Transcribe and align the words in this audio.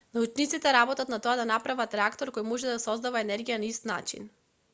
научниците 0.17 0.71
работат 0.75 1.11
на 1.13 1.19
тоа 1.27 1.35
да 1.39 1.45
направат 1.49 1.93
реактор 2.01 2.33
кој 2.39 2.49
може 2.53 2.71
да 2.73 2.81
создава 2.87 3.23
енергија 3.27 3.61
на 3.65 3.71
ист 3.71 3.87
начин 3.93 4.29